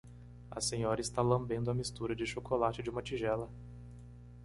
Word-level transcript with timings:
A 0.49 0.59
senhora 0.59 0.99
está 0.99 1.21
lambendo 1.21 1.69
a 1.69 1.75
mistura 1.75 2.15
de 2.15 2.25
chocolate 2.25 2.81
de 2.81 2.89
uma 2.89 3.03
tigela. 3.03 3.47